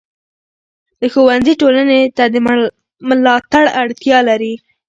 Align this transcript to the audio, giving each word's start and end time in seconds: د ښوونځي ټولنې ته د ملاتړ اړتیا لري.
د 0.99 1.01
ښوونځي 1.13 1.53
ټولنې 1.61 1.99
ته 2.17 2.23
د 2.33 2.35
ملاتړ 3.09 3.65
اړتیا 3.81 4.17
لري. 4.29 4.53